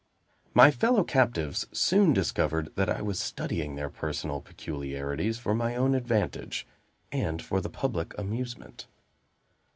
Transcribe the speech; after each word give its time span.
My 0.55 0.71
fellow 0.71 1.03
captives 1.03 1.67
soon 1.71 2.11
discovered 2.11 2.75
that 2.75 2.89
I 2.89 3.03
was 3.03 3.19
studying 3.19 3.75
their 3.75 3.91
personal 3.91 4.41
peculiarities 4.41 5.37
for 5.37 5.53
my 5.53 5.75
own 5.75 5.93
advantage 5.93 6.65
and 7.11 7.39
for 7.39 7.61
the 7.61 7.69
public 7.69 8.17
amusement. 8.17 8.87